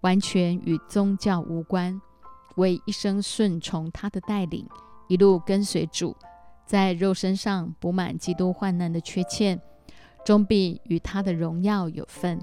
[0.00, 1.98] 完全与宗教无关，
[2.56, 4.68] 为一生顺从他的带领，
[5.08, 6.14] 一路跟随主，
[6.66, 9.58] 在肉身上补满基督患难的缺欠，
[10.22, 12.38] 终必与他的荣耀有份。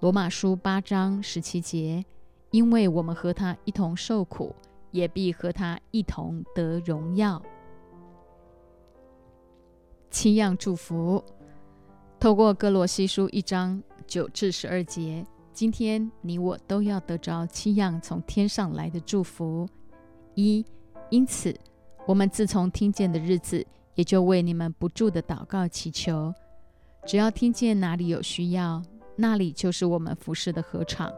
[0.00, 2.02] 罗马书八章十七节，
[2.50, 4.54] 因为我们和他一同受苦，
[4.90, 7.42] 也必和他一同得荣耀。
[10.10, 11.22] 七样祝福，
[12.18, 15.26] 透过哥罗西书一章九至十二节。
[15.52, 19.68] 今天你我都要得着七样从天上来的祝福。
[20.34, 20.64] 一，
[21.10, 21.54] 因此
[22.06, 26.32] 我们自从听见的日子，也就为你们不住的祷告祈求。
[27.06, 28.82] 只要听见哪里有需要，
[29.16, 31.12] 那里就是我们服侍的合场，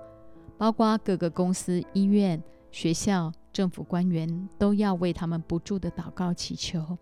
[0.56, 6.96] 包括各个公司、医院、学校、政府官员，都要为他们不住的祷告祈求。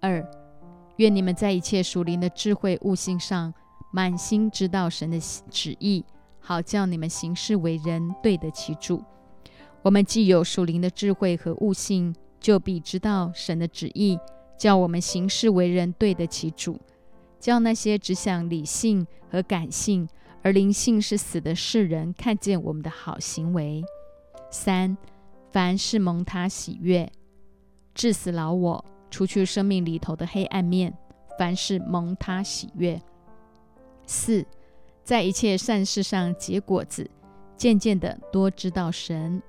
[0.00, 0.24] 二，
[0.96, 3.52] 愿你们在一切属灵的智慧悟性上，
[3.90, 5.18] 满心知道神的
[5.50, 6.04] 旨意，
[6.38, 9.02] 好叫你们行事为人对得起主。
[9.82, 14.18] 我们既有属灵的智慧和悟性，就必知道神的旨意，
[14.56, 16.78] 叫我们行事为人对得起主。
[17.40, 20.08] 叫那些只想理性和感性，
[20.42, 23.82] 而灵性是死的世人看见我们的好行为。
[24.50, 24.96] 三，
[25.50, 27.10] 凡是蒙他喜悦，
[27.94, 30.92] 致死老我，除去生命里头的黑暗面。
[31.38, 33.00] 凡事蒙他喜悦。
[34.06, 34.44] 四，
[35.04, 37.08] 在一切善事上结果子，
[37.56, 39.40] 渐渐的多知道神。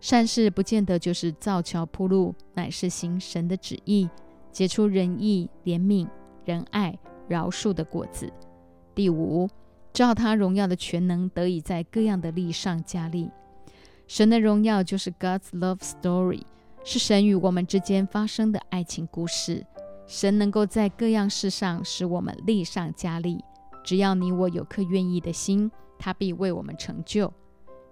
[0.00, 4.08] 善事不见得就是造桥铺路，乃是行神的旨意，
[4.50, 6.08] 结出仁义、怜悯、
[6.44, 6.98] 仁爱。
[7.26, 8.30] 饶恕的果子。
[8.94, 9.48] 第五，
[9.94, 13.30] 照他荣耀的全能得以在各样的力上加力。
[14.06, 16.42] 神的荣耀就是 God's love story，
[16.84, 19.66] 是神与我们之间发生的爱情故事。
[20.06, 23.42] 神能够在各样事上使我们力上加力。
[23.82, 27.32] 只要你我有颗愿意的心，他必为我们成就。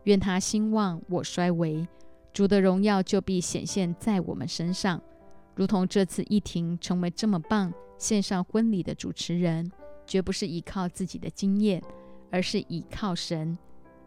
[0.05, 1.88] 愿他兴旺，我衰微，
[2.34, 5.01] 主的荣耀就必显现在我们身上，
[5.55, 7.72] 如同这次一停成为这么棒。
[7.97, 9.70] 线上婚礼的主持人，
[10.07, 11.82] 绝不是依靠自己的经验，
[12.30, 13.57] 而是依靠神，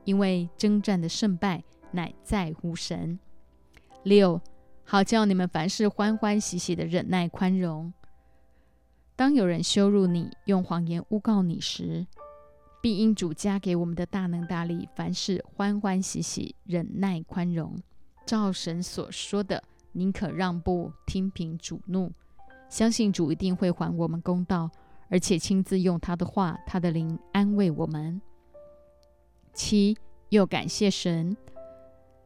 [0.03, 3.17] 因为征战的胜败乃在乎神。
[4.03, 4.39] 六，
[4.87, 7.91] 好叫你们凡事欢欢喜喜的忍耐宽容。
[9.15, 12.05] 当有人羞辱你，用谎言诬告你时，
[12.81, 17.75] 必因主加给我们的大能大力，凡事欢欢喜喜忍耐宽容。
[18.27, 19.63] 照神所说的，
[19.93, 22.11] 宁可让步，听凭主怒。
[22.69, 24.69] 相信主一定会还我们公道，
[25.09, 28.21] 而且亲自用他的话、他的灵安慰我们。
[29.53, 29.97] 七，
[30.29, 31.35] 又感谢神，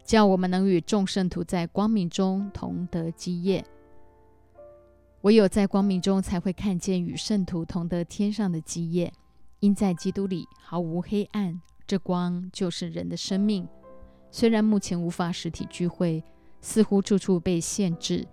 [0.10, 3.64] 叫我们能与众圣徒在光明中同得基业。
[5.22, 9.14] 唯有在光明中，才会看见与圣徒同得天上的基业。
[9.60, 13.68] 因在基督里毫无黑暗，这光就是人的生命。
[14.32, 16.24] 虽然目前无法实体聚会，
[16.60, 18.26] 似乎处处被限制。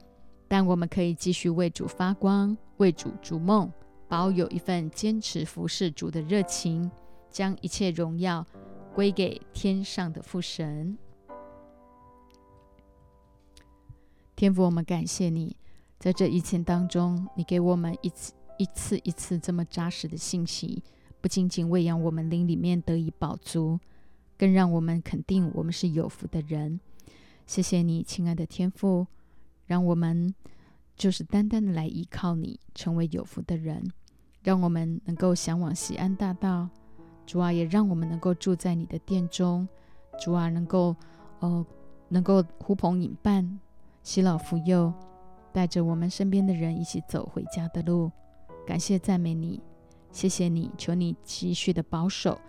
[0.48, 3.70] 但我们可以继续为主发光，为主逐梦，
[4.08, 6.90] 保有一份坚持服侍主的热情，
[7.30, 8.46] 将一切荣耀
[8.94, 10.96] 归给天上的父神。
[14.36, 15.56] 天父，我们感谢你，
[15.98, 20.82] 在这疫情当中，你给我们一次一次一次这么扎实的信息，
[21.22, 23.80] 不仅仅喂养我们灵里面得以饱足，
[24.36, 26.78] 更让我们肯定我们是有福的人。
[27.46, 29.06] 谢谢你，亲爱的天父。
[29.64, 30.32] 让我们
[30.96, 33.82] 就是单单的来依靠你，成为有福的人。
[34.42, 36.68] 让我们能够向往西安大道，
[37.26, 39.66] 主啊，也让我们能够住在你的殿中。
[40.22, 40.94] 主啊，能够
[41.40, 41.66] 哦，
[42.10, 43.58] 能够呼朋引伴，
[44.06, 44.94] 喜老扶幼，
[45.52, 48.08] 带着我们身边的人一起走回家的路。
[48.64, 49.60] 感谢赞美你，
[50.12, 52.40] 谢谢你，求你继续的保守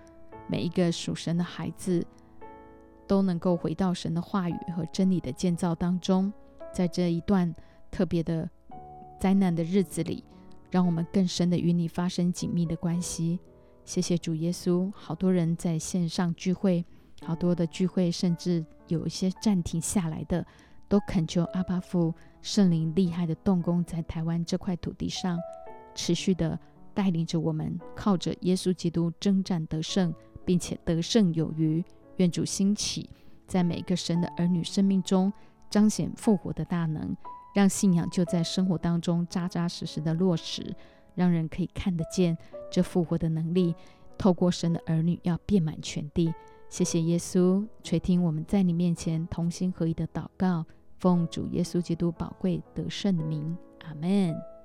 [0.48, 2.06] 每一个属神的孩子，
[3.08, 6.32] 都能够回到神的话语和真理的建造当中。
[6.72, 7.52] 在这一段
[7.90, 8.48] 特别的
[9.20, 10.24] 灾难的日子里，
[10.70, 13.40] 让我们更深的与你发生紧密的关系。
[13.84, 16.86] 谢谢主耶稣，好多人在线上聚会，
[17.24, 20.46] 好多的聚会甚至有一些暂停下来的，
[20.88, 25.38] 都恳求阿巴父圣灵厉害的动工在台湾这块土地上，
[25.94, 26.60] 持续的
[26.94, 30.14] 带领着我们，靠着耶稣基督征战得胜，
[30.46, 31.84] 并且得胜有余。
[32.18, 33.10] 愿主兴起，
[33.46, 35.32] 在每个神的儿女生命中。
[35.70, 37.14] 彰显复活的大能，
[37.54, 40.74] 让信仰就在生活当中扎扎实实的落实，
[41.14, 42.38] 让人可以看得见
[42.72, 43.76] 这复活的能力。
[44.18, 46.34] 透过神的儿女要遍满全地。
[46.70, 50.66] 谢谢耶稣垂听我们在你面前同心合一的祷告，
[50.98, 54.57] 奉主耶稣基督宝贵得胜的名，阿门。